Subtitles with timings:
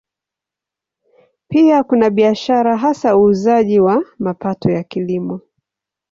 [1.47, 5.41] Pia kuna biashara, hasa uuzaji wa mapato ya Kilimo.